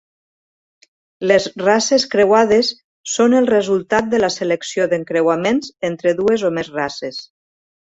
Les 1.31 1.43
races 1.63 2.05
creuades 2.13 2.71
són 3.17 3.37
el 3.41 3.51
resultat 3.51 4.09
de 4.15 4.23
la 4.25 4.31
selecció 4.39 4.89
d'encreuaments 4.95 5.71
entre 5.93 6.19
dues 6.25 6.49
o 6.51 6.55
més 6.59 6.75
races. 6.83 7.25